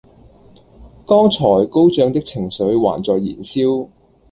[1.05, 1.37] 剛才
[1.69, 3.87] 高漲的情緒還在燃燒